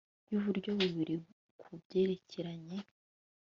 yu 0.31 0.39
buryo 0.45 0.69
bubiri 0.79 1.15
ku 1.59 1.69
byerekeranye 1.81 2.77